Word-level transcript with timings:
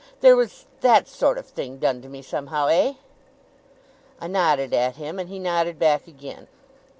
'There 0.21 0.35
was 0.35 0.65
that 0.79 1.07
sort 1.07 1.37
of 1.37 1.45
thing 1.45 1.77
done 1.77 2.01
to 2.01 2.09
me 2.09 2.23
somehow. 2.23 2.65
Eh?' 2.65 2.95
I 4.19 4.25
nodded 4.25 4.73
at 4.73 4.95
him, 4.95 5.19
and 5.19 5.29
he 5.29 5.37
nodded 5.37 5.77
back 5.77 6.07
again. 6.07 6.47